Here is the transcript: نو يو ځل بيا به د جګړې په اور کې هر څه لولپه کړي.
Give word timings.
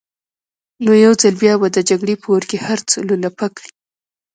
نو 0.83 0.91
يو 1.05 1.13
ځل 1.21 1.35
بيا 1.43 1.53
به 1.61 1.67
د 1.71 1.77
جګړې 1.89 2.15
په 2.21 2.27
اور 2.33 2.43
کې 2.49 2.57
هر 2.67 2.79
څه 2.89 2.97
لولپه 3.07 3.47
کړي. 3.55 3.71